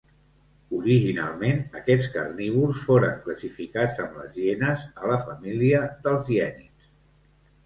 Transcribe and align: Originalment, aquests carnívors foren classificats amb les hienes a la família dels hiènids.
Originalment, 0.77 1.59
aquests 1.79 2.07
carnívors 2.15 2.79
foren 2.87 3.19
classificats 3.27 4.01
amb 4.07 4.17
les 4.23 4.41
hienes 4.47 4.87
a 5.03 5.13
la 5.13 5.19
família 5.29 5.85
dels 6.09 6.33
hiènids. 6.35 6.91